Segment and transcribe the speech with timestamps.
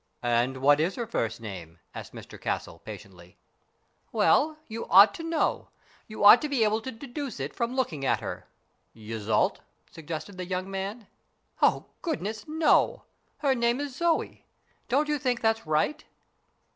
[0.39, 3.37] "And what is her first name?" asked Mr Castle, patiently.
[4.11, 5.69] "Well, you ought to know.
[6.07, 8.47] You ought to be able to deduce it from looking at her.""
[9.09, 9.59] Yseult?"
[9.93, 11.05] suggested the young man.
[11.61, 13.03] "Oh, goodness, no.
[13.37, 14.47] Her name is Zoe.
[14.89, 16.03] Don't you think that's right